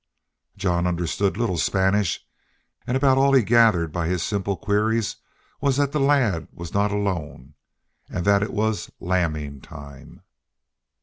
[0.57, 2.25] Jean understood little Spanish,
[2.87, 5.17] and about all he gathered by his simple queries
[5.61, 7.53] was that the lad was not alone
[8.09, 10.23] and that it was "lambing time."